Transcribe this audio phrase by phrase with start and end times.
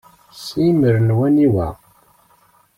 [0.45, 1.67] S yimmer n waniwa?